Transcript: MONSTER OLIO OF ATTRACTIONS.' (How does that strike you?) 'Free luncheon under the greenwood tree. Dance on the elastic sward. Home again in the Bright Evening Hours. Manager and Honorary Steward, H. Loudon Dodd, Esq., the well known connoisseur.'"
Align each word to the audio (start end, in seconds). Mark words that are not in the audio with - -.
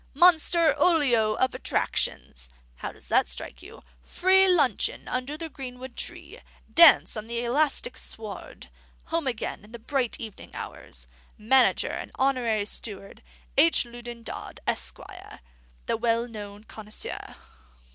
MONSTER 0.15 0.73
OLIO 0.79 1.35
OF 1.35 1.53
ATTRACTIONS.' 1.53 2.49
(How 2.77 2.91
does 2.91 3.07
that 3.09 3.27
strike 3.27 3.61
you?) 3.61 3.83
'Free 4.01 4.47
luncheon 4.49 5.07
under 5.07 5.37
the 5.37 5.47
greenwood 5.47 5.95
tree. 5.95 6.39
Dance 6.73 7.15
on 7.15 7.27
the 7.27 7.43
elastic 7.43 7.95
sward. 7.97 8.71
Home 9.13 9.27
again 9.27 9.63
in 9.63 9.73
the 9.73 9.77
Bright 9.77 10.15
Evening 10.19 10.55
Hours. 10.55 11.05
Manager 11.37 11.91
and 11.91 12.09
Honorary 12.15 12.65
Steward, 12.65 13.21
H. 13.59 13.85
Loudon 13.85 14.23
Dodd, 14.23 14.59
Esq., 14.65 14.97
the 15.85 15.97
well 15.97 16.27
known 16.27 16.63
connoisseur.'" 16.63 17.35